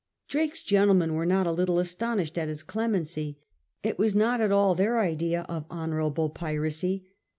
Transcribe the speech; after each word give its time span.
Drake's 0.27 0.63
gentlemen 0.63 1.13
were 1.13 1.27
not 1.27 1.45
a 1.45 1.51
little 1.51 1.77
astonished 1.77 2.35
at 2.35 2.47
his 2.47 2.63
clemency; 2.63 3.37
it 3.83 3.99
was 3.99 4.15
not 4.15 4.41
at 4.41 4.51
all 4.51 4.73
their 4.73 4.99
idea 4.99 5.45
of 5.47 5.67
honour 5.69 6.01
able 6.01 6.31
piracy. 6.31 7.05